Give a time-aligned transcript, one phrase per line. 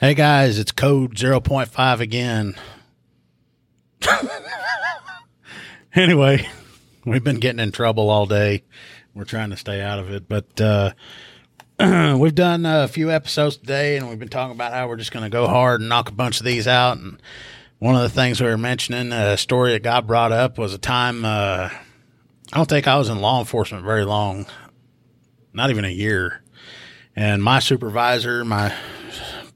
[0.00, 2.56] Hey guys, it's code 0.5 again.
[5.94, 6.48] anyway,
[7.04, 8.64] we've been getting in trouble all day.
[9.14, 10.94] We're trying to stay out of it, but uh,
[12.18, 15.22] we've done a few episodes today, and we've been talking about how we're just going
[15.22, 16.98] to go hard and knock a bunch of these out.
[16.98, 17.22] And
[17.78, 20.78] one of the things we were mentioning, a story that got brought up, was a
[20.78, 21.24] time.
[21.24, 21.70] Uh,
[22.52, 24.46] I don't think I was in law enforcement very long,
[25.52, 26.42] not even a year.
[27.14, 28.74] And my supervisor, my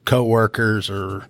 [0.08, 1.26] coworkers, or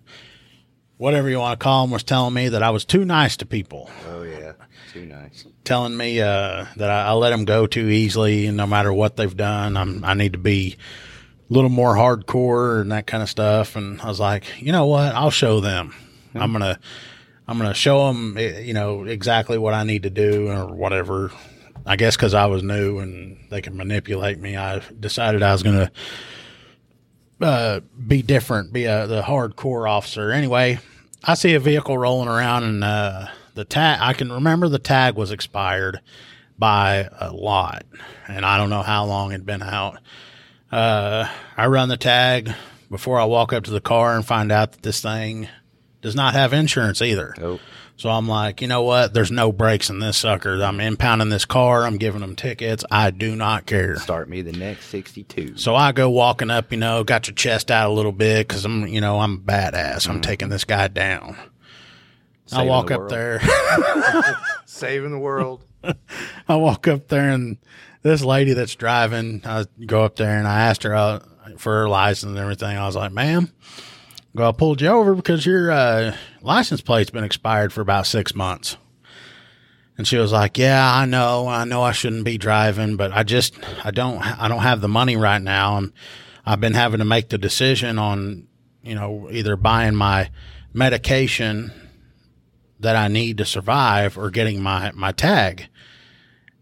[0.97, 3.47] whatever you want to call them, was telling me that I was too nice to
[3.47, 4.53] people Oh yeah,
[4.93, 5.45] too nice.
[5.65, 9.17] telling me uh, that I, I let them go too easily, and no matter what
[9.17, 10.77] they've done, I'm I need to be
[11.51, 13.75] a little more hardcore and that kind of stuff.
[13.77, 15.15] And I was like, you know what?
[15.15, 15.95] I'll show them.
[16.35, 16.79] I'm gonna
[17.49, 21.33] I'm gonna show them, you know, exactly what I need to do or whatever.
[21.87, 25.63] I guess because I was new and they could manipulate me, I decided I was
[25.63, 25.91] gonna
[27.41, 30.31] uh, be different, be a the hardcore officer.
[30.31, 30.79] Anyway,
[31.25, 33.99] I see a vehicle rolling around and uh, the tag.
[34.01, 36.01] I can remember the tag was expired
[36.59, 37.85] by a lot,
[38.27, 39.99] and I don't know how long it'd been out.
[40.71, 42.53] Uh, I run the tag
[42.91, 45.49] before I walk up to the car and find out that this thing
[46.03, 47.35] does not have insurance either.
[47.39, 47.61] Nope.
[47.99, 49.13] So I'm like, you know what?
[49.13, 50.55] There's no brakes in this sucker.
[50.63, 51.85] I'm impounding this car.
[51.85, 52.85] I'm giving them tickets.
[52.93, 53.97] I do not care.
[53.97, 55.57] Start me the next sixty-two.
[55.57, 58.65] So I go walking up, you know, got your chest out a little bit because
[58.65, 60.09] I'm, you know, I'm badass.
[60.09, 61.37] I'm taking this guy down.
[62.53, 63.41] I walk the up there.
[64.65, 65.65] Saving the world.
[66.49, 67.59] I walk up there and
[68.03, 71.21] this lady that's driving, I go up there and I asked her uh,
[71.57, 72.77] for her license and everything.
[72.77, 73.53] I was like, ma'am,
[74.39, 78.35] well, I pulled you over because your uh, license plate's been expired for about six
[78.35, 78.77] months.
[79.97, 81.49] And she was like, yeah, I know.
[81.49, 84.89] I know I shouldn't be driving, but I just, I don't, I don't have the
[84.89, 85.79] money right now.
[85.79, 85.93] And
[86.47, 88.47] I've been having to make the decision on,
[88.83, 90.31] you know, either buying my
[90.73, 91.73] medication
[92.79, 95.67] that I need to survive or getting my, my tag.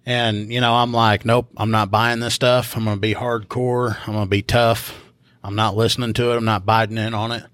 [0.06, 2.74] And, you know, I'm like, nope, I'm not buying this stuff.
[2.74, 3.98] I'm going to be hardcore.
[4.06, 4.98] I'm going to be tough.
[5.44, 6.36] I'm not listening to it.
[6.36, 7.44] I'm not biting in on it.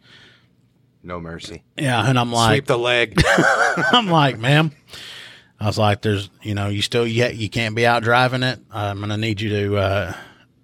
[1.02, 1.62] No mercy.
[1.76, 2.08] Yeah.
[2.08, 3.20] And I'm like, Sweep the leg.
[3.26, 4.70] I'm like, ma'am,
[5.58, 8.60] I was like, there's, you know, you still yet, you can't be out driving it.
[8.70, 10.14] I'm going to need you to, uh,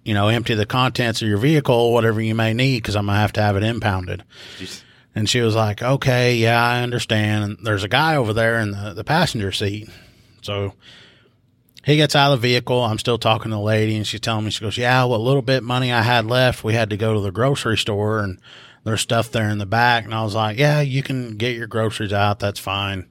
[0.03, 3.15] you know, empty the contents of your vehicle, whatever you may need, because I'm going
[3.15, 4.23] to have to have it impounded.
[4.57, 4.83] Jeez.
[5.15, 7.43] And she was like, okay, yeah, I understand.
[7.43, 9.89] And there's a guy over there in the, the passenger seat.
[10.41, 10.73] So
[11.83, 12.83] he gets out of the vehicle.
[12.83, 15.41] I'm still talking to the lady, and she's telling me, she goes, yeah, what little
[15.41, 18.39] bit money I had left, we had to go to the grocery store, and
[18.89, 20.03] there's stuff there in the back.
[20.03, 22.39] And I was like, yeah, you can get your groceries out.
[22.39, 23.07] That's fine.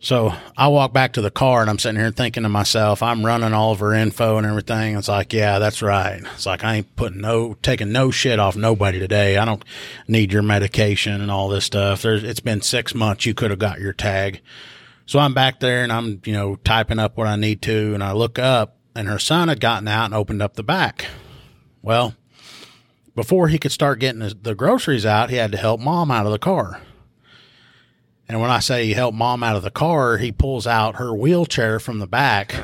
[0.00, 3.26] So I walk back to the car and I'm sitting here thinking to myself, I'm
[3.26, 4.96] running all of her info and everything.
[4.96, 6.22] It's like, yeah, that's right.
[6.34, 9.38] It's like, I ain't putting no, taking no shit off nobody today.
[9.38, 9.64] I don't
[10.06, 12.02] need your medication and all this stuff.
[12.02, 13.26] There's, it's been six months.
[13.26, 14.40] You could have got your tag.
[15.06, 17.94] So I'm back there and I'm, you know, typing up what I need to.
[17.94, 21.06] And I look up and her son had gotten out and opened up the back.
[21.82, 22.14] Well,
[23.18, 26.24] before he could start getting his, the groceries out, he had to help mom out
[26.24, 26.80] of the car.
[28.28, 31.12] And when I say he helped mom out of the car, he pulls out her
[31.12, 32.54] wheelchair from the back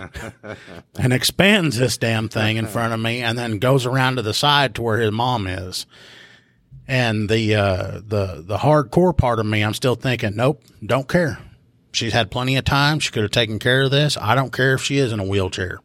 [0.95, 4.33] and expands this damn thing in front of me and then goes around to the
[4.33, 5.87] side to where his mom is.
[6.87, 11.41] And the uh, the the hardcore part of me, I'm still thinking, nope, don't care.
[11.91, 13.01] She's had plenty of time.
[13.01, 14.17] She could have taken care of this.
[14.17, 15.81] I don't care if she is in a wheelchair.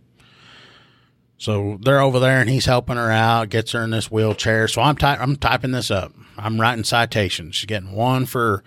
[1.40, 4.68] So they're over there and he's helping her out, gets her in this wheelchair.
[4.68, 6.14] So I'm ty- I'm typing this up.
[6.38, 7.56] I'm writing citations.
[7.56, 8.62] She's getting one for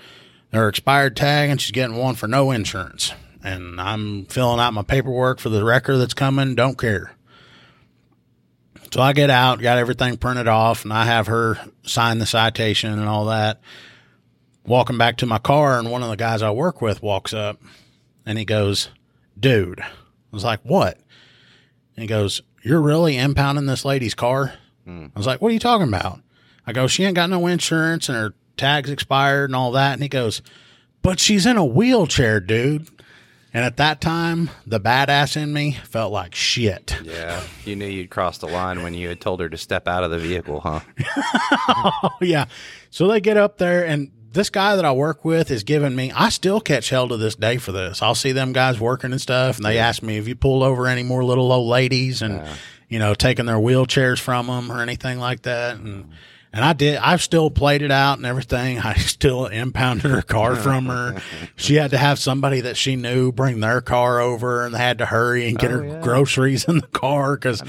[0.54, 3.12] her expired tag and she's getting one for no insurance.
[3.44, 6.54] And I'm filling out my paperwork for the record that's coming.
[6.54, 7.12] Don't care.
[8.90, 12.92] So I get out, got everything printed off, and I have her sign the citation
[12.92, 13.60] and all that.
[14.64, 17.60] Walking back to my car, and one of the guys I work with walks up
[18.24, 18.88] and he goes,
[19.38, 19.80] Dude.
[19.80, 19.86] I
[20.30, 20.98] was like, What?
[21.96, 24.54] And he goes, You're really impounding this lady's car?
[24.84, 25.06] Hmm.
[25.14, 26.20] I was like, What are you talking about?
[26.66, 29.94] I go, She ain't got no insurance and her tag's expired and all that.
[29.94, 30.42] And he goes,
[31.02, 32.88] But she's in a wheelchair, dude.
[33.54, 36.96] And at that time, the badass in me felt like shit.
[37.02, 40.04] Yeah, you knew you'd crossed the line when you had told her to step out
[40.04, 40.80] of the vehicle, huh?
[41.68, 42.46] Oh, yeah.
[42.88, 46.10] So they get up there, and this guy that I work with is giving me,
[46.14, 48.02] I still catch hell to this day for this.
[48.02, 50.86] I'll see them guys working and stuff, and they ask me, Have you pulled over
[50.86, 52.42] any more little old ladies and,
[52.88, 55.76] you know, taking their wheelchairs from them or anything like that?
[55.76, 56.10] And,
[56.54, 56.96] And I did.
[56.98, 58.78] I've still played it out and everything.
[58.84, 61.16] I still impounded her car from her.
[61.56, 64.98] She had to have somebody that she knew bring their car over, and they had
[64.98, 66.00] to hurry and get Oh, her yeah.
[66.02, 67.62] groceries in the car because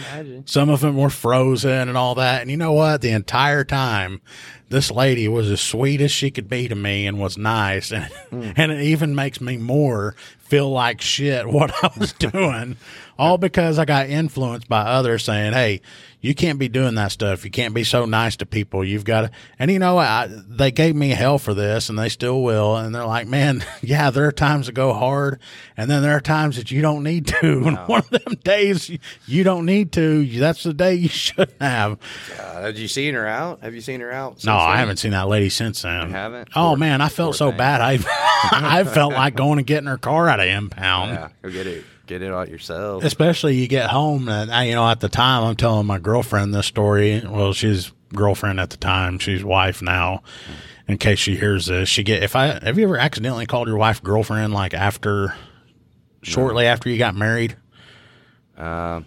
[0.45, 2.41] some of them were frozen and all that.
[2.41, 3.01] And you know what?
[3.01, 4.19] The entire time,
[4.73, 7.91] this lady was as sweet as she could be to me and was nice.
[7.91, 12.77] And, and it even makes me more feel like shit what I was doing.
[13.17, 15.81] All because I got influenced by others saying, hey,
[16.19, 17.43] you can't be doing that stuff.
[17.43, 18.83] You can't be so nice to people.
[18.83, 19.31] You've got to.
[19.59, 22.75] And you know, I, they gave me hell for this and they still will.
[22.75, 25.39] And they're like, man, yeah, there are times that go hard.
[25.77, 27.63] And then there are times that you don't need to.
[27.73, 31.53] And one of them days you, you don't need to, that's the day you should
[31.59, 31.97] have.
[32.39, 33.61] Uh, have you seen her out?
[33.61, 34.43] Have you seen her out?
[34.45, 36.07] No, I haven't seen that lady since then.
[36.09, 36.49] You haven't?
[36.55, 37.81] Oh man, I felt so bad.
[37.81, 37.99] I
[38.51, 41.11] I felt like going and getting her car out of impound.
[41.11, 41.85] Yeah, go get it.
[42.05, 43.03] Get it out yourself.
[43.03, 46.53] Especially you get home and I, you know at the time I'm telling my girlfriend
[46.53, 47.21] this story.
[47.25, 49.19] Well, she's girlfriend at the time.
[49.19, 50.23] She's wife now.
[50.85, 53.77] In case she hears this, she get if I have you ever accidentally called your
[53.77, 55.33] wife girlfriend like after
[56.21, 57.55] shortly after you got married?
[58.57, 59.05] Um,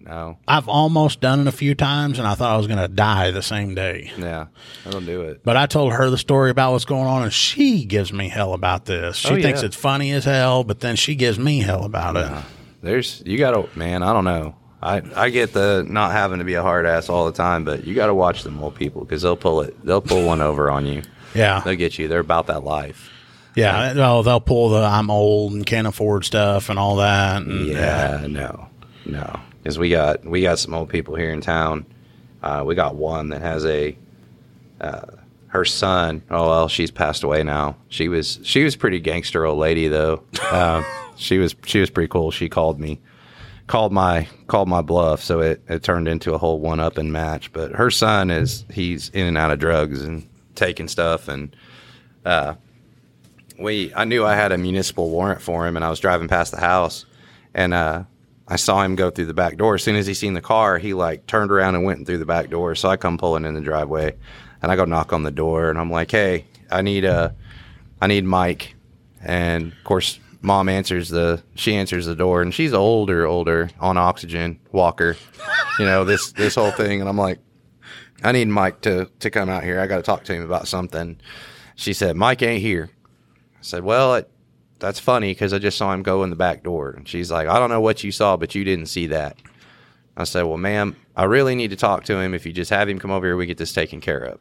[0.00, 2.88] no, I've almost done it a few times and I thought I was going to
[2.88, 4.10] die the same day.
[4.18, 4.46] yeah,
[4.86, 5.42] I don't do it.
[5.44, 8.54] But I told her the story about what's going on, and she gives me hell
[8.54, 9.16] about this.
[9.18, 9.66] She Oh, thinks yeah.
[9.66, 12.30] it's funny as hell, but then she gives me hell about it.
[12.82, 14.54] There's you gotta man, I don't know.
[14.82, 17.84] I, I get the not having to be a hard ass all the time, but
[17.84, 19.76] you got to watch them old people because they'll pull it.
[19.84, 21.02] They'll pull one over on you.
[21.34, 22.08] Yeah, They'll get you.
[22.08, 23.10] They're about that life.
[23.54, 23.92] yeah.
[23.92, 27.42] Well, they'll pull the "I'm old and can't afford" stuff and all that.
[27.42, 28.68] and- Yeah, no,
[29.04, 29.38] no.
[29.62, 31.86] Because we got we got some old people here in town.
[32.42, 33.96] Uh, we got one that has a
[34.80, 35.02] uh,
[35.48, 36.22] her son.
[36.30, 37.76] Oh well, she's passed away now.
[37.88, 40.22] She was she was pretty gangster old lady though.
[40.50, 40.84] Um,
[41.14, 42.32] she was she was pretty cool.
[42.32, 42.98] She called me,
[43.68, 45.22] called my called my bluff.
[45.22, 47.52] So it, it turned into a whole one up and match.
[47.52, 51.54] But her son is he's in and out of drugs and taking stuff and
[52.24, 52.54] uh,
[53.58, 56.52] we I knew I had a municipal warrant for him, and I was driving past
[56.52, 57.04] the house,
[57.54, 58.04] and uh,
[58.50, 59.76] I saw him go through the back door.
[59.76, 62.26] As soon as he seen the car, he like turned around and went through the
[62.26, 62.74] back door.
[62.74, 64.16] So I come pulling in the driveway,
[64.60, 67.34] and I go knock on the door, and I'm like, "Hey, I need a,
[68.00, 68.74] I need Mike,"
[69.22, 70.18] and of course.
[70.42, 75.14] Mom answers the she answers the door and she's older older on oxygen walker
[75.78, 77.40] you know this this whole thing and I'm like
[78.24, 80.66] I need Mike to to come out here I got to talk to him about
[80.66, 81.20] something
[81.74, 82.88] she said Mike ain't here
[83.60, 84.30] I said, "Well, it,
[84.80, 87.48] that's funny because I just saw him go in the back door." And she's like,
[87.48, 89.36] "I don't know what you saw, but you didn't see that."
[90.16, 92.34] I said, "Well, ma'am, I really need to talk to him.
[92.34, 94.40] If you just have him come over here, we get this taken care of."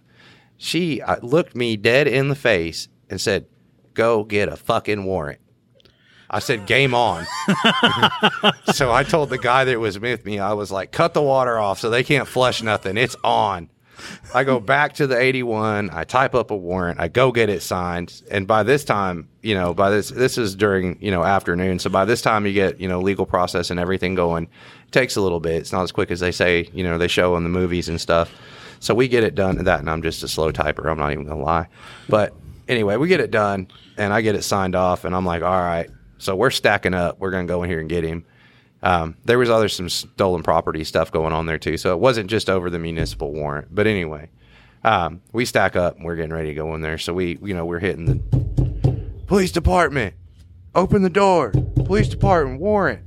[0.57, 3.45] She uh, looked me dead in the face and said,
[3.94, 5.39] "Go get a fucking warrant."
[6.30, 7.25] I said, "Game on."
[8.74, 11.57] so I told the guy that was with me, I was like, "Cut the water
[11.57, 12.97] off so they can't flush nothing.
[12.97, 13.69] It's on."
[14.34, 15.90] I go back to the 81.
[15.92, 17.00] I type up a warrant.
[17.00, 18.22] I go get it signed.
[18.30, 21.80] And by this time, you know, by this, this is during, you know, afternoon.
[21.80, 24.44] So by this time you get, you know, legal process and everything going.
[24.44, 25.56] It takes a little bit.
[25.56, 28.00] It's not as quick as they say, you know, they show in the movies and
[28.00, 28.31] stuff.
[28.80, 29.80] So we get it done that.
[29.80, 30.90] And I'm just a slow typer.
[30.90, 31.68] I'm not even going to lie.
[32.07, 32.34] But
[32.68, 33.68] anyway, we get it done
[33.98, 35.06] and I get it signed off.
[35.06, 35.90] And I'm like, all right.
[36.18, 37.19] So we're stacking up.
[37.19, 38.25] We're going to go in here and get him.
[38.81, 42.29] Um, there was other some stolen property stuff going on there too, so it wasn't
[42.29, 43.73] just over the municipal warrant.
[43.73, 44.29] But anyway,
[44.83, 46.97] um, we stack up and we're getting ready to go in there.
[46.97, 50.15] So we, you know, we're hitting the police department.
[50.75, 51.51] Open the door.
[51.51, 53.01] Police department warrant.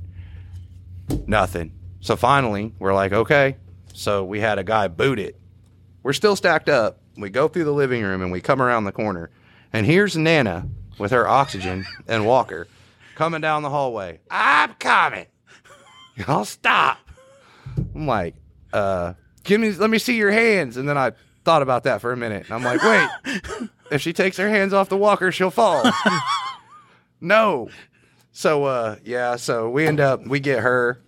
[1.25, 1.73] Nothing.
[2.01, 3.57] So finally, we're like, okay.
[3.93, 5.39] So we had a guy boot it.
[6.03, 6.99] We're still stacked up.
[7.17, 9.29] We go through the living room and we come around the corner,
[9.71, 12.67] and here's Nana with her oxygen and Walker
[13.15, 14.19] coming down the hallway.
[14.29, 15.27] I'm coming.
[16.27, 16.97] I'll stop.
[17.95, 18.35] I'm like,
[18.71, 20.77] uh, give me, let me see your hands.
[20.77, 22.45] And then I thought about that for a minute.
[22.45, 25.83] And I'm like, wait, if she takes her hands off the walker, she'll fall.
[27.21, 27.69] no.
[28.31, 31.01] So, uh, yeah, so we end up, we get her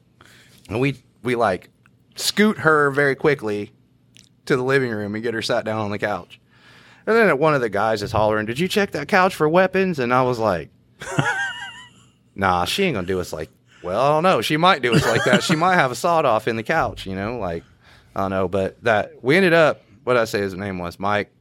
[0.69, 1.69] and we, we like
[2.15, 3.71] scoot her very quickly
[4.45, 6.39] to the living room and get her sat down on the couch.
[7.07, 9.99] And then one of the guys is hollering, Did you check that couch for weapons?
[9.99, 10.69] And I was like,
[12.35, 13.49] Nah, she ain't gonna do us like
[13.85, 14.41] well, I don't know.
[14.41, 15.43] She might do us like that.
[15.43, 17.63] She might have a sawed off in the couch, you know, like
[18.15, 18.47] I don't know.
[18.47, 21.31] But that we ended up what I say his name was Mike.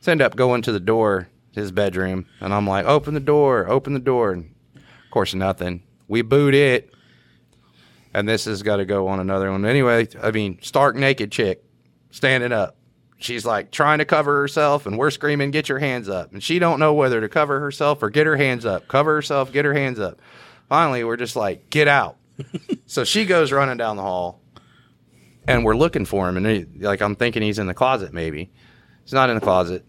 [0.00, 3.68] So ended up going to the door, his bedroom, and I'm like, open the door,
[3.68, 4.32] open the door.
[4.32, 5.82] And of course nothing.
[6.08, 6.92] We boot it.
[8.12, 9.64] And this has got to go on another one.
[9.64, 11.62] Anyway, I mean, stark naked chick
[12.10, 12.76] standing up.
[13.18, 16.58] She's like trying to cover herself, and we're screaming, "Get your hands up!" And she
[16.58, 18.88] don't know whether to cover herself or get her hands up.
[18.88, 20.20] Cover herself, get her hands up.
[20.70, 22.16] Finally, we're just like, "Get out!"
[22.86, 24.40] so she goes running down the hall.
[25.48, 28.14] and we're looking for him, and he, like I'm thinking he's in the closet.
[28.14, 28.50] Maybe
[29.04, 29.84] he's not in the closet.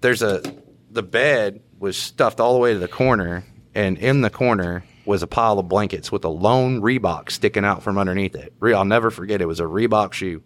[0.00, 0.42] There's a
[0.90, 5.22] the bed was stuffed all the way to the corner, and in the corner was
[5.22, 8.54] a pile of blankets with a lone Reebok sticking out from underneath it.
[8.62, 9.42] I'll never forget.
[9.42, 10.42] It was a Reebok shoe.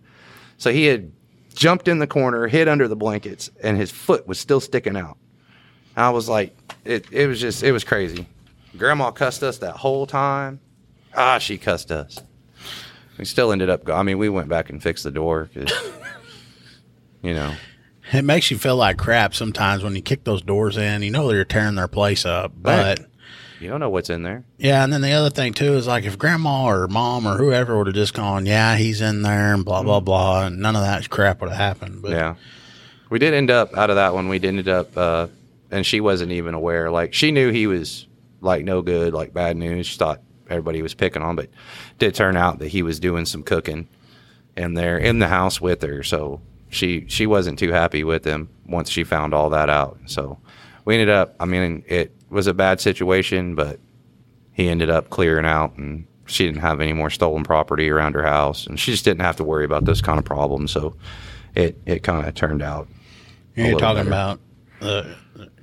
[0.57, 1.13] So he had
[1.55, 5.19] jumped in the corner, hid under the blankets, and his foot was still sticking out.
[5.97, 8.27] I was like, it, it was just, it was crazy.
[8.79, 10.61] Grandma cussed us that whole time.
[11.15, 12.19] Ah, she cussed us.
[13.19, 15.73] We still ended up, go- I mean, we went back and fixed the door because,
[17.23, 17.55] you know,
[18.13, 21.03] It makes you feel like crap sometimes when you kick those doors in.
[21.03, 23.09] You know they're tearing their place up, but Right.
[23.61, 24.45] you don't know what's in there.
[24.59, 24.85] yeah.
[24.85, 27.87] And then the other thing too is like if grandma or mom or whoever would
[27.87, 31.09] have just gone, yeah, he's in there and blah blah blah, and none of that
[31.11, 32.03] crap would have happened.
[32.03, 32.35] But Yeah.
[33.09, 34.29] We did end up out of that one.
[34.29, 35.29] We did end up, uh,
[35.71, 36.91] and she wasn't even aware.
[36.91, 38.06] Like she knew he was
[38.41, 39.87] like no good, like bad news.
[39.87, 41.49] She thought everybody was picking on, but
[41.99, 43.89] did turn out that he was doing some cooking
[44.57, 46.03] in there in the house with her.
[46.03, 49.99] So she she wasn't too happy with him once she found all that out.
[50.07, 50.39] So
[50.85, 51.35] we ended up.
[51.41, 53.79] I mean, it was a bad situation, but
[54.53, 56.07] he ended up clearing out and.
[56.29, 59.37] She didn't have any more stolen property around her house, and she just didn't have
[59.37, 60.73] to worry about those kind of problems.
[60.73, 60.97] So,
[61.55, 62.89] it it kind of turned out
[63.57, 64.09] you're talking better.
[64.09, 64.41] about,
[64.81, 65.15] uh,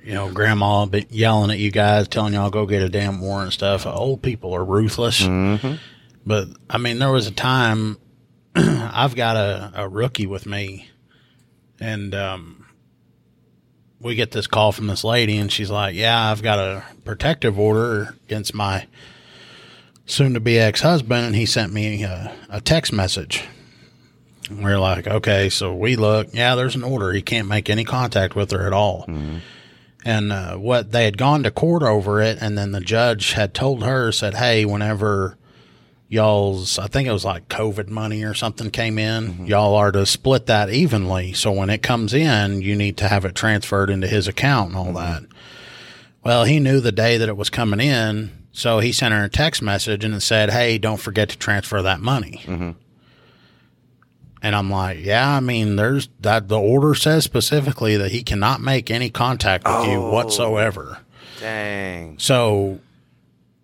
[0.04, 3.44] you know, grandma be yelling at you guys, telling y'all go get a damn warrant
[3.44, 3.86] and stuff.
[3.86, 5.22] Old people are ruthless.
[5.22, 5.74] Mm-hmm.
[6.26, 7.96] But I mean, there was a time
[8.54, 10.88] I've got a, a rookie with me,
[11.80, 12.66] and um,
[13.98, 17.58] we get this call from this lady, and she's like, "Yeah, I've got a protective
[17.58, 18.86] order against my
[20.06, 23.44] soon-to-be ex-husband," and he sent me a, a text message.
[24.48, 26.28] And we're like, "Okay," so we look.
[26.32, 27.12] Yeah, there's an order.
[27.12, 29.06] He can't make any contact with her at all.
[30.04, 33.54] And uh, what they had gone to court over it, and then the judge had
[33.54, 35.36] told her, said, "Hey, whenever."
[36.06, 39.28] y'all's I think it was like COVID money or something came in.
[39.28, 39.46] Mm-hmm.
[39.46, 41.32] Y'all are to split that evenly.
[41.32, 44.78] So when it comes in, you need to have it transferred into his account and
[44.78, 44.96] all mm-hmm.
[44.96, 45.22] that.
[46.22, 49.28] Well, he knew the day that it was coming in, so he sent her a
[49.28, 52.70] text message and it said, "Hey, don't forget to transfer that money." Mm-hmm.
[54.44, 58.60] And I'm like, "Yeah, I mean, there's that the order says specifically that he cannot
[58.60, 60.10] make any contact with you oh.
[60.12, 60.98] whatsoever."
[61.40, 62.18] Dang.
[62.18, 62.80] So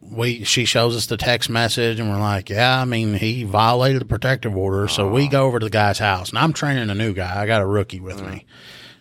[0.00, 4.00] we she shows us the text message and we're like, yeah, I mean, he violated
[4.00, 4.88] the protective order.
[4.88, 7.40] So we go over to the guy's house and I'm training a new guy.
[7.40, 8.44] I got a rookie with me.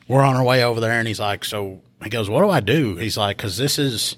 [0.07, 2.59] We're on our way over there and he's like, so he goes, what do I
[2.59, 2.95] do?
[2.95, 4.17] He's like, cause this is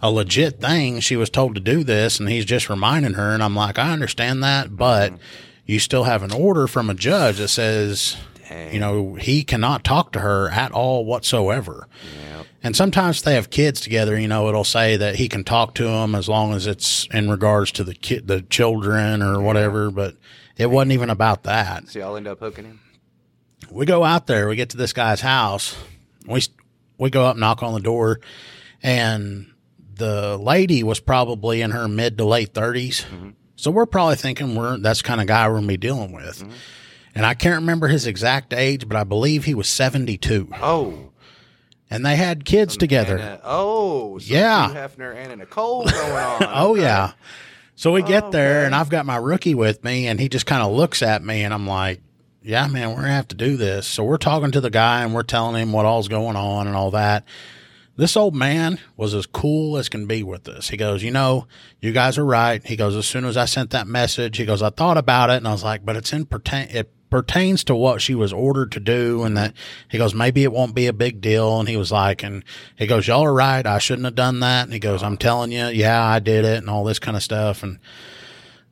[0.00, 1.00] a legit thing.
[1.00, 3.32] She was told to do this and he's just reminding her.
[3.32, 5.22] And I'm like, I understand that, but mm-hmm.
[5.66, 8.16] You still have an order from a judge that says,
[8.70, 11.88] you know, he cannot talk to her at all whatsoever.
[12.64, 15.84] And sometimes they have kids together, you know, it'll say that he can talk to
[15.84, 20.16] them as long as it's in regards to the kid, the children or whatever, but
[20.56, 21.88] it wasn't even about that.
[21.88, 22.80] So y'all end up hooking him?
[23.70, 25.76] We go out there, we get to this guy's house.
[26.26, 26.42] We
[26.98, 28.20] we go up, knock on the door,
[28.80, 29.52] and
[29.94, 33.34] the lady was probably in her mid to late 30s.
[33.62, 36.10] So we're probably thinking we're that's the kind of guy we're going to be dealing
[36.10, 36.40] with.
[36.40, 36.50] Mm-hmm.
[37.14, 40.48] And I can't remember his exact age, but I believe he was 72.
[40.60, 41.12] Oh.
[41.88, 43.38] And they had kids together.
[43.44, 44.18] Oh.
[44.18, 44.66] So Yeah.
[44.66, 46.44] Hugh Hefner and Anna Nicole going on.
[46.48, 47.12] Oh yeah.
[47.76, 48.66] So we get oh, there Okay.
[48.66, 51.44] and I've got my rookie with me and he just kind of looks at me
[51.44, 52.00] and I'm like,
[52.42, 53.86] yeah, man, we're gonna have to do this.
[53.86, 56.74] So we're talking to the guy and we're telling him what all's going on and
[56.74, 57.24] all that.
[57.94, 60.70] This old man was as cool as can be with this.
[60.70, 61.46] He goes, you know,
[61.80, 62.64] you guys are right.
[62.66, 65.36] He goes, as soon as I sent that message, he goes, I thought about it
[65.36, 68.72] and I was like, but it's in pertain, it pertains to what she was ordered
[68.72, 69.24] to do.
[69.24, 69.52] And that
[69.90, 71.60] he goes, maybe it won't be a big deal.
[71.60, 72.42] And he was like, and
[72.76, 73.66] he goes, y'all are right.
[73.66, 74.64] I shouldn't have done that.
[74.64, 77.22] And he goes, I'm telling you, yeah, I did it and all this kind of
[77.22, 77.62] stuff.
[77.62, 77.78] And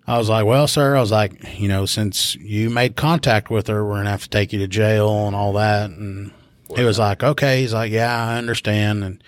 [0.06, 3.66] I was like, well, sir, I was like, you know, since you made contact with
[3.66, 5.90] her, we're to have to take you to jail and all that.
[5.90, 6.32] And
[6.76, 7.60] he was like, okay.
[7.60, 9.04] He's like, yeah, I understand.
[9.04, 9.24] And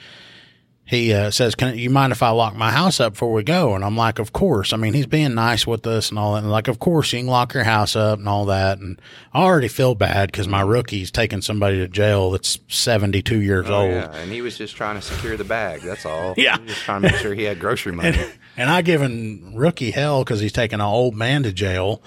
[0.84, 3.74] he uh, says, can you mind if I lock my house up before we go?
[3.74, 4.72] And I'm like, of course.
[4.72, 6.42] I mean, he's being nice with us and all that.
[6.42, 8.78] And like, of course, you can lock your house up and all that.
[8.78, 9.00] And
[9.32, 13.74] I already feel bad because my rookie's taking somebody to jail that's 72 years Oh,
[13.82, 13.90] old.
[13.92, 14.12] yeah.
[14.16, 15.80] And he was just trying to secure the bag.
[15.80, 16.34] That's all.
[16.42, 16.56] Yeah.
[16.58, 18.18] He was just trying to make sure he had grocery money.
[18.58, 22.02] And I given rookie hell because he's taking an old man to jail,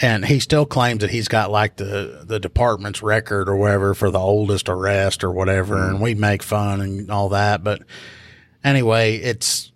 [0.00, 4.10] and he still claims that he's got like the the department's record or whatever for
[4.10, 6.02] the oldest arrest or whatever, and mm-hmm.
[6.02, 7.62] we make fun and all that.
[7.62, 7.82] But
[8.62, 9.72] anyway, it's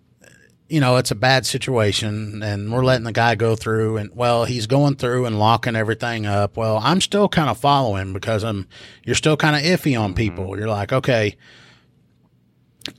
[0.67, 4.45] you know it's a bad situation, and we're letting the guy go through, and well,
[4.45, 6.57] he's going through and locking everything up.
[6.57, 8.67] Well, I'm still kind of following because I'm
[9.03, 10.17] you're still kind of iffy on mm-hmm.
[10.17, 10.57] people.
[10.57, 11.37] You're like, okay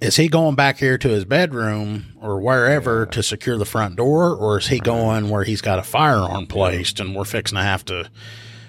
[0.00, 4.34] is he going back here to his bedroom or wherever to secure the front door,
[4.34, 7.84] or is he going where he's got a firearm placed and we're fixing to have
[7.86, 8.10] to?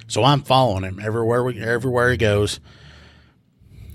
[0.08, 2.60] So I'm following him everywhere we everywhere he goes.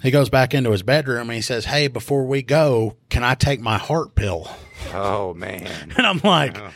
[0.03, 3.35] He goes back into his bedroom and he says, "Hey, before we go, can I
[3.35, 4.49] take my heart pill?"
[4.95, 5.95] Oh man.
[5.97, 6.71] And I'm like, Oh.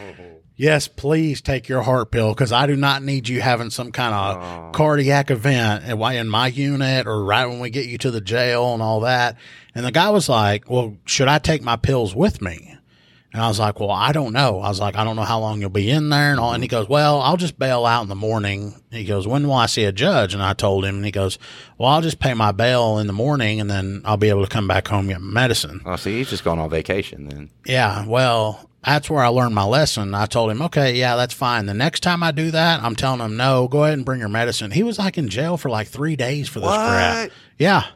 [0.60, 4.14] Yes, please take your heart pill because I do not need you having some kind
[4.14, 4.70] of Oh.
[4.72, 8.74] cardiac event in in my unit or right when we get you to the jail
[8.74, 9.36] and all that.
[9.74, 12.76] And the guy was like, Well, should I take my pills with me?
[13.32, 14.60] And I was like, Well, I don't know.
[14.60, 16.52] I was like, I don't know how long you'll be in there and all.
[16.52, 18.74] And he goes, Well, I'll just bail out in the morning.
[18.90, 20.34] He goes, When will I see a judge?
[20.34, 21.38] And I told him, and he goes,
[21.78, 24.50] Well, I'll just pay my bail in the morning and then I'll be able to
[24.50, 25.80] come back home and get medicine.
[25.86, 27.48] Oh, see, he's just going on vacation then.
[27.64, 30.14] Yeah, well, that's where I learned my lesson.
[30.14, 31.66] I told him, okay, yeah, that's fine.
[31.66, 34.28] The next time I do that, I'm telling him, no, go ahead and bring your
[34.28, 34.70] medicine.
[34.70, 37.30] He was like in jail for like three days for this crap.
[37.58, 37.86] Yeah.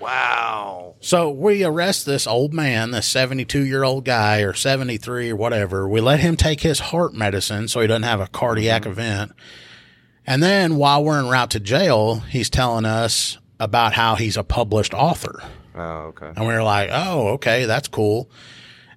[0.00, 0.96] Wow.
[1.00, 5.86] So we arrest this old man, this 72 year old guy or 73 or whatever.
[5.86, 8.92] We let him take his heart medicine so he doesn't have a cardiac mm-hmm.
[8.92, 9.32] event.
[10.26, 14.44] And then while we're en route to jail, he's telling us about how he's a
[14.44, 15.42] published author.
[15.74, 16.32] Oh, okay.
[16.34, 18.30] And we were like, oh, okay, that's cool.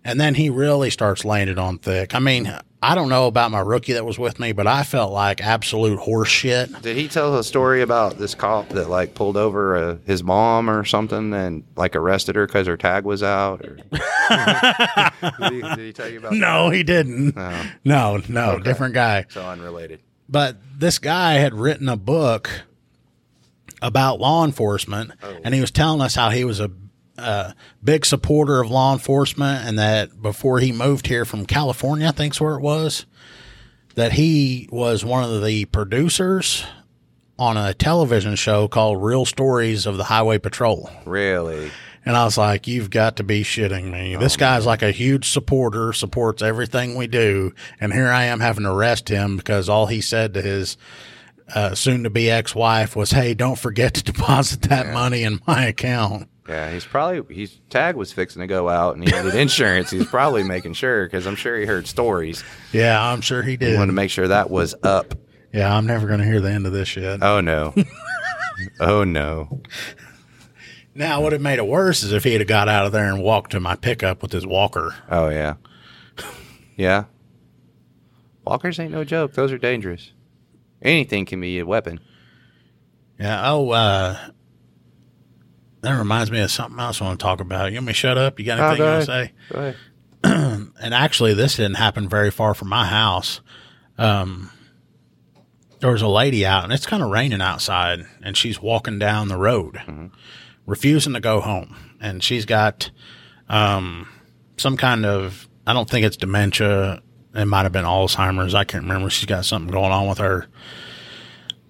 [0.05, 2.13] And then he really starts laying it on thick.
[2.13, 5.13] I mean, I don't know about my rookie that was with me, but I felt
[5.13, 6.81] like absolute horse shit.
[6.81, 10.69] Did he tell a story about this cop that like pulled over uh, his mom
[10.69, 13.61] or something and like arrested her because her tag was out?
[13.61, 13.75] Or...
[15.39, 17.35] did, he, did he tell you about No, he didn't.
[17.35, 17.75] that?
[17.85, 18.63] No, no, Okay.
[18.63, 19.25] different guy.
[19.29, 20.01] So unrelated.
[20.27, 22.49] But this guy had written a book
[23.81, 25.11] about law enforcement,
[25.43, 26.71] and he was telling us how he was a,
[27.17, 27.53] a
[27.83, 32.41] big supporter of law enforcement, and that before he moved here from California, I think's
[32.41, 33.05] where it was,
[33.95, 36.65] that he was one of the producers
[37.37, 40.89] on a television show called Real Stories of the Highway Patrol.
[41.05, 41.71] Really?
[42.05, 44.15] And I was like, you've got to be shitting me.
[44.17, 47.53] This guy's like a huge supporter, supports everything we do.
[47.79, 50.77] And here I am having to arrest him because all he said to his
[51.53, 55.39] uh, soon to be ex wife was, hey, don't forget to deposit that money in
[55.47, 56.27] my account.
[56.47, 59.89] Yeah, he's probably his tag was fixing to go out and he needed insurance.
[59.89, 62.43] he's probably making sure because I'm sure he heard stories.
[62.73, 63.71] Yeah, I'm sure he did.
[63.71, 65.13] He wanted to make sure that was up.
[65.53, 67.23] Yeah, I'm never going to hear the end of this shit.
[67.23, 67.73] Oh no.
[68.79, 69.61] oh no.
[70.95, 73.23] Now, what it made it worse is if he had got out of there and
[73.23, 74.95] walked to my pickup with his walker.
[75.09, 75.55] Oh yeah.
[76.75, 77.05] Yeah.
[78.45, 79.33] Walkers ain't no joke.
[79.33, 80.11] Those are dangerous.
[80.81, 81.99] Anything can be a weapon.
[83.19, 83.49] Yeah.
[83.49, 84.17] Oh, uh,
[85.83, 87.71] that reminds me of something else I want to talk about.
[87.71, 88.39] You want me to shut up?
[88.39, 89.33] You got anything you want to say?
[90.81, 93.41] And actually this didn't happen very far from my house.
[93.97, 94.49] Um
[95.79, 99.27] there was a lady out and it's kind of raining outside and she's walking down
[99.27, 99.81] the road
[100.65, 101.75] refusing to go home.
[101.99, 102.89] And she's got
[103.49, 104.07] um
[104.57, 107.01] some kind of i don't think it's dementia.
[107.35, 108.53] It might have been alzheimer's.
[108.55, 109.09] I can't remember.
[109.09, 110.47] She's got something going on with her.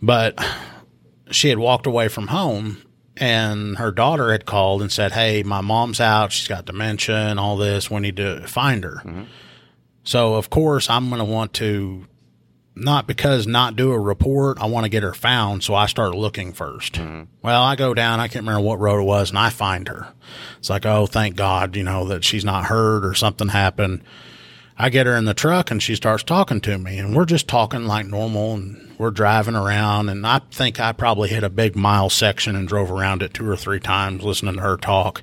[0.02, 0.38] But
[1.32, 2.78] she had walked away from home
[3.18, 6.32] and her daughter had called and said, Hey, my mom's out.
[6.32, 7.92] She's got dementia and all this.
[7.92, 9.02] We need to find her.
[9.06, 9.24] Mm-hmm.
[10.04, 12.08] So, of course, I'm going to want to,
[12.76, 15.64] not because not do a report, I want to get her found.
[15.64, 17.24] So I start looking 1st mm-hmm.
[17.42, 20.14] Well, I go down, I can't remember what road it was, and I find her.
[20.58, 24.02] It's like, oh, thank God, you know, that she's not hurt or something happened.
[24.78, 27.48] I get her in the truck and she starts talking to me, and we're just
[27.48, 30.10] talking like normal, and we're driving around.
[30.10, 33.50] And I think I probably hit a big mile section and drove around it two
[33.50, 35.22] or three times listening to her talk.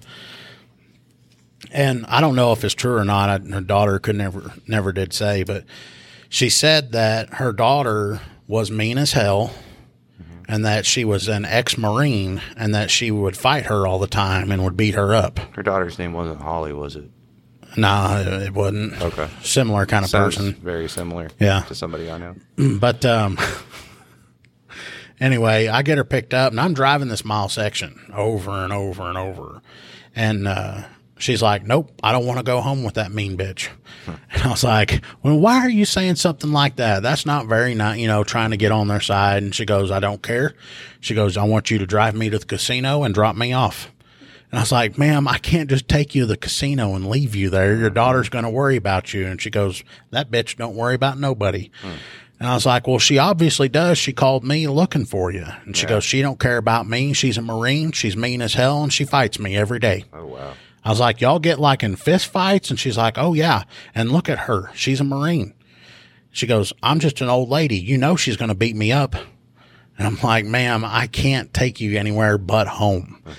[1.72, 3.28] And I don't know if it's true or not.
[3.28, 5.64] I, her daughter could never, never did say, but
[6.28, 9.52] she said that her daughter was mean as hell
[10.50, 14.08] and that she was an ex Marine and that she would fight her all the
[14.08, 15.38] time and would beat her up.
[15.54, 17.08] Her daughter's name wasn't Holly, was it?
[17.80, 19.00] Nah, it wasn't.
[19.00, 19.28] Okay.
[19.42, 20.54] Similar kind of Sounds person.
[20.54, 21.28] very similar.
[21.38, 21.62] Yeah.
[21.62, 22.34] To somebody I know.
[22.78, 23.38] But um,
[25.20, 29.08] anyway, I get her picked up, and I'm driving this mile section over and over
[29.08, 29.62] and over,
[30.14, 30.82] and uh,
[31.18, 33.68] she's like, "Nope, I don't want to go home with that mean bitch."
[34.32, 37.02] And I was like, "Well, why are you saying something like that?
[37.02, 39.90] That's not very nice, you know, trying to get on their side." And she goes,
[39.90, 40.54] "I don't care."
[41.00, 43.90] She goes, "I want you to drive me to the casino and drop me off."
[44.50, 47.36] And I was like, ma'am, I can't just take you to the casino and leave
[47.36, 47.76] you there.
[47.76, 49.26] Your daughter's going to worry about you.
[49.26, 51.70] And she goes, that bitch don't worry about nobody.
[52.40, 53.98] And I was like, well, she obviously does.
[53.98, 55.46] She called me looking for you.
[55.64, 57.12] And she goes, she don't care about me.
[57.12, 57.92] She's a Marine.
[57.92, 60.04] She's mean as hell and she fights me every day.
[60.12, 60.54] Oh wow.
[60.82, 62.70] I was like, y'all get like in fist fights?
[62.70, 63.64] And she's like, oh yeah.
[63.94, 64.70] And look at her.
[64.74, 65.54] She's a Marine.
[66.32, 67.76] She goes, I'm just an old lady.
[67.76, 69.14] You know, she's going to beat me up.
[69.98, 73.20] And I'm like, ma'am, I can't take you anywhere but home.
[73.20, 73.32] Mm-hmm.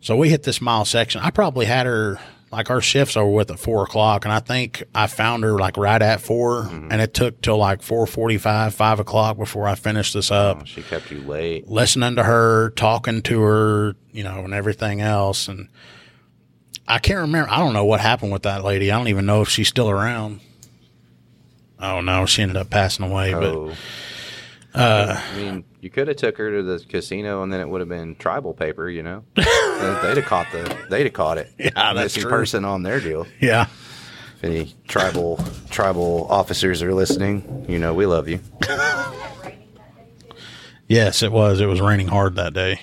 [0.00, 1.20] So we hit this mile section.
[1.22, 4.82] I probably had her like our shifts over with at four o'clock, and I think
[4.94, 6.88] I found her like right at 4 Mm-hmm.
[6.92, 10.64] and it took till like four forty-five, five o'clock before I finished this up Oh,
[10.64, 11.68] she kept you late.
[11.68, 15.46] listening to her, talking to her, you know, and everything else.
[15.48, 15.68] And
[16.86, 17.50] I can't remember.
[17.50, 18.90] I don't know what happened with that lady.
[18.90, 20.40] I don't even know if she's still around.
[21.78, 23.34] Oh no, she ended up passing away.
[23.34, 23.74] Oh.
[24.74, 27.80] Uh, I mean, you could have took her to the casino, and then it would
[27.80, 28.88] have been tribal paper.
[28.88, 31.50] You know, they'd have caught the they'd have caught it.
[31.58, 32.28] Yeah, that's true.
[32.28, 33.26] person on their deal.
[33.40, 33.66] Yeah,
[34.36, 38.40] If any tribal tribal officers are listening, you know we love you.
[40.88, 41.60] yes, it was.
[41.60, 42.80] It was raining hard that day.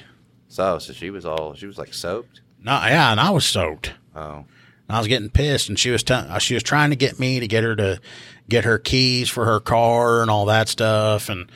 [0.48, 2.42] So, so she was all she was like soaked.
[2.62, 3.94] No, yeah, and I was soaked.
[4.16, 4.46] Oh,
[4.90, 7.48] I was getting pissed, and she was t- she was trying to get me to
[7.48, 8.00] get her to
[8.50, 11.30] get her keys for her car and all that stuff.
[11.30, 11.52] And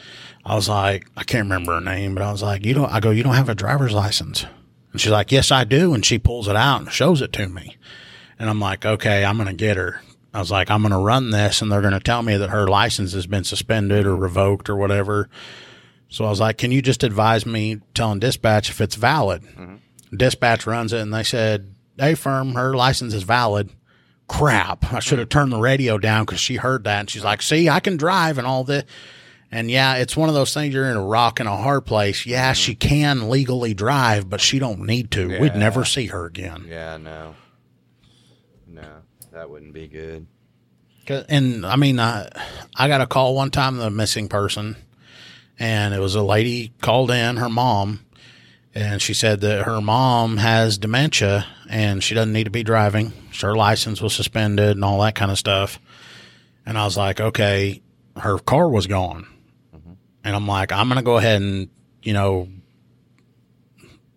[0.45, 2.91] I was like, I can't remember her name, but I was like, you don't.
[2.91, 4.45] I go, you don't have a driver's license.
[4.91, 5.93] And she's like, yes, I do.
[5.93, 7.77] And she pulls it out and shows it to me.
[8.37, 10.01] And I'm like, okay, I'm gonna get her.
[10.33, 13.13] I was like, I'm gonna run this, and they're gonna tell me that her license
[13.13, 15.29] has been suspended or revoked or whatever.
[16.07, 19.43] So I was like, can you just advise me telling dispatch if it's valid?
[19.43, 20.15] Mm-hmm.
[20.15, 23.69] Dispatch runs it, and they said, "Hey, firm, her license is valid."
[24.29, 24.93] Crap!
[24.93, 27.67] I should have turned the radio down because she heard that, and she's like, "See,
[27.67, 28.85] I can drive and all this."
[29.51, 30.73] And yeah, it's one of those things.
[30.73, 32.25] You're in a rock and a hard place.
[32.27, 32.55] Yeah, mm-hmm.
[32.61, 35.39] she can legally drive, but she don't need to.
[35.39, 36.65] We'd never see her again.
[36.69, 37.33] yeah, no,
[38.67, 38.87] no,
[39.31, 40.27] that wouldn't be good.
[41.07, 42.29] 'Cause- And I mean, I,
[42.75, 44.75] I got a call one time the missing person,
[45.57, 48.05] and it was a lady called in, her mom,
[48.75, 53.13] and she said that her mom has dementia and she doesn't need to be driving.
[53.41, 55.79] Her license was suspended and all that kind of stuff.
[56.65, 57.81] And I was like, okay,
[58.17, 59.27] her car was gone.
[59.75, 59.93] Mm-hmm.
[60.23, 61.69] And I'm like, I'm going to go ahead and,
[62.03, 62.47] you know,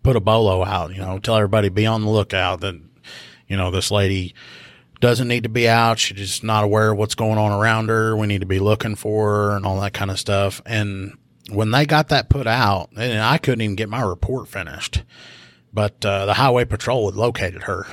[0.03, 2.79] put a bolo out, you know, tell everybody be on the lookout that,
[3.47, 4.35] you know, this lady
[4.99, 5.97] doesn't need to be out.
[5.97, 8.15] She's just not aware of what's going on around her.
[8.15, 10.61] We need to be looking for her and all that kind of stuff.
[10.65, 11.17] And
[11.51, 15.03] when they got that put out, and I couldn't even get my report finished,
[15.73, 17.85] but uh, the highway patrol had located her.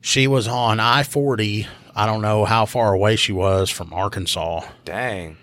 [0.00, 1.66] She was on I 40.
[1.94, 5.36] I don't know how far away she was from Arkansas, Dang.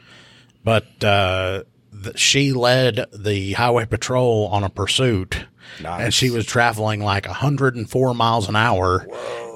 [0.63, 1.63] but uh,
[2.03, 5.45] th- she led the highway patrol on a pursuit.
[5.81, 6.01] Nice.
[6.03, 9.07] And she was traveling like 104 miles an hour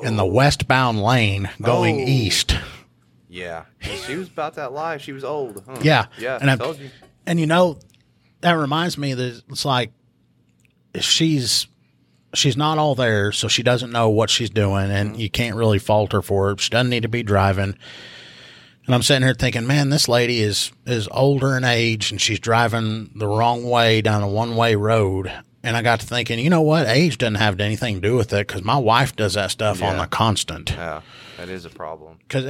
[0.04, 2.06] in the westbound lane going Oh.
[2.08, 2.56] east.
[3.28, 5.02] Yeah, she was about that life.
[5.02, 5.62] She was old.
[5.68, 5.80] Huh?
[5.84, 6.06] Yeah.
[6.18, 6.38] yeah.
[6.40, 6.90] And I told you.
[7.28, 7.80] And you know,
[8.42, 9.92] that reminds me that it's like
[11.00, 11.68] she's
[12.34, 15.20] she's not all there, so she doesn't know what she's doing, and mm-hmm.
[15.20, 16.60] you can't really fault her for it.
[16.60, 17.78] She doesn't need to be driving.
[18.86, 22.40] And I'm sitting here thinking, man, this lady is is older in age, and she's
[22.40, 25.32] driving the wrong way down a one way road.
[25.66, 26.88] And I got to thinking, you know what?
[26.88, 29.96] Age doesn't have anything to do with it because my wife does that stuff on
[29.96, 30.02] Yeah.
[30.04, 30.70] the constant.
[30.70, 31.02] Yeah,
[31.38, 32.20] that is a problem.
[32.28, 32.46] Because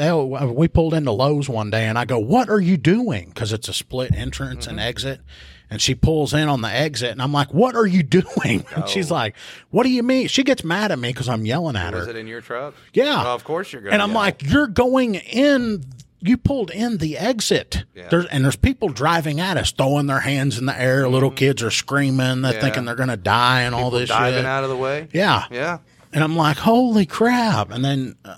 [0.52, 3.70] we pulled into Lowe's one day, and I go, "What are you doing?" Because it's
[3.70, 4.88] a split entrance and mm-hmm.
[4.90, 5.22] exit,
[5.70, 8.84] and she pulls in on the exit, and I'm like, "What are you doing?" And
[8.84, 8.88] oh.
[8.88, 9.34] she's like,
[9.72, 12.12] "What do you mean?" She gets mad at me because I'm yelling at Was her.
[12.12, 12.76] it in your truck?
[12.94, 13.24] Yeah.
[13.24, 13.94] Well, of course you're going.
[13.94, 15.86] and I'm like, "You're going in."
[16.20, 17.85] You pulled in the exit.
[17.96, 18.10] Yeah.
[18.10, 21.08] There's and there's people driving at us, throwing their hands in the air.
[21.08, 22.42] Little kids are screaming.
[22.42, 22.60] They're Yeah.
[22.62, 24.46] thinking they're gonna die and all this diving shit.
[24.46, 25.08] out of the way.
[25.14, 25.46] Yeah.
[25.50, 25.78] Yeah.
[26.12, 27.72] And I'm like, holy crap.
[27.72, 28.36] And then uh,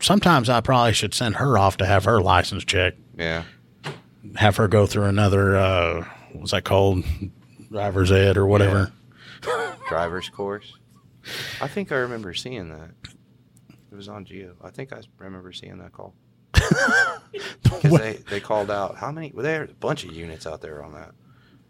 [0.00, 3.42] sometimes I probably should send her off to have her license checked, Yeah.
[4.36, 7.04] have her go through another, uh, what's that called?
[7.70, 8.92] Driver's ed or whatever.
[9.88, 10.72] Driver's course.
[11.60, 12.90] I think I remember seeing that.
[13.92, 14.54] It was on Geo.
[14.62, 16.14] I think I remember seeing that call.
[17.62, 19.32] Because they, they called out how many?
[19.34, 21.12] Well, there's a bunch of units out there on that.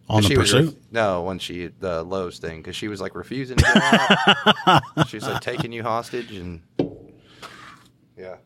[0.08, 0.66] On the She pursuit?
[0.66, 3.76] ref- no, when she the Lowe's thing because she was like refusing to get
[4.66, 4.82] out.
[5.08, 6.60] she was like taking you hostage and
[8.16, 8.36] yeah.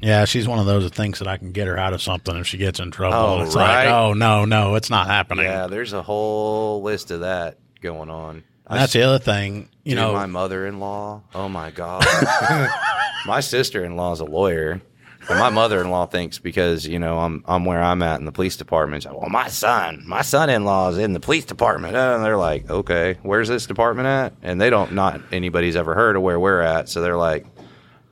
[0.00, 2.36] yeah, she's one of those that thinks that I can get her out of something
[2.36, 3.16] if she gets in trouble.
[3.16, 3.86] Oh, it's right.
[3.86, 5.44] like, oh, no, no, it's not happening.
[5.46, 8.44] Yeah, there's a whole list of that going on.
[8.70, 9.68] That's the other thing.
[9.84, 11.22] You know, my mother-in-law.
[11.34, 12.04] Oh my god.
[13.26, 14.80] my sister-in-law is a lawyer,
[15.28, 18.56] and my mother-in-law thinks because you know I'm I'm where I'm at in the police
[18.56, 19.04] department.
[19.04, 23.18] like, well, my son, my son-in-law is in the police department, and they're like, okay,
[23.22, 24.34] where's this department at?
[24.42, 27.46] And they don't not anybody's ever heard of where we're at, so they're like,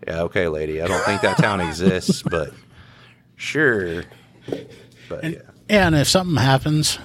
[0.07, 2.53] yeah, okay, lady, I don't think that town exists, but
[3.37, 4.05] sure.
[5.09, 5.31] But yeah,
[5.69, 6.99] yeah, and if something happens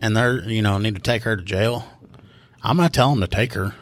[0.00, 1.84] and they're, you know, need to take her to jail,
[2.62, 3.74] I'm not telling them to take her,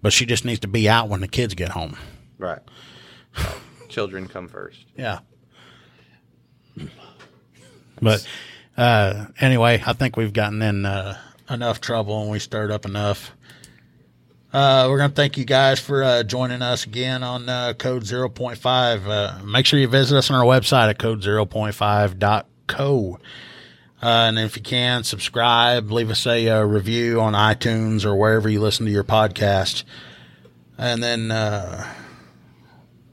[0.00, 1.96] but she just needs to be out when the kids get home.
[2.38, 2.60] right.
[3.92, 4.86] Children come first.
[4.96, 5.18] Yeah.
[8.00, 8.26] But
[8.76, 11.18] uh, anyway, I think we've gotten in uh,
[11.50, 13.32] enough trouble and we stirred up enough.
[14.50, 18.02] Uh, we're going to thank you guys for uh, joining us again on uh, Code
[18.02, 19.06] 0.5.
[19.06, 23.18] Uh, make sure you visit us on our website at code0.5.co.
[24.02, 28.48] Uh, and if you can, subscribe, leave us a uh, review on iTunes or wherever
[28.48, 29.84] you listen to your podcast.
[30.76, 31.30] And then,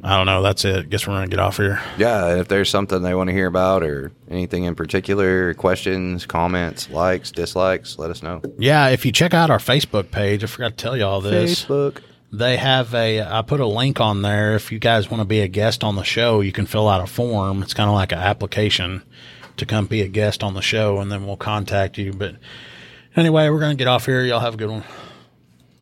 [0.01, 0.41] I don't know.
[0.41, 0.89] That's it.
[0.89, 1.81] Guess we're going to get off here.
[1.97, 6.89] Yeah, if there's something they want to hear about or anything in particular, questions, comments,
[6.89, 8.41] likes, dislikes, let us know.
[8.57, 11.65] Yeah, if you check out our Facebook page, I forgot to tell you all this.
[11.65, 12.01] Facebook.
[12.31, 14.55] They have a, I put a link on there.
[14.55, 17.01] If you guys want to be a guest on the show, you can fill out
[17.01, 17.61] a form.
[17.63, 19.01] It's kind of like an application
[19.57, 22.13] to come be a guest on the show, and then we'll contact you.
[22.13, 22.35] But
[23.15, 24.23] anyway, we're going to get off here.
[24.23, 24.83] Y'all have a good one.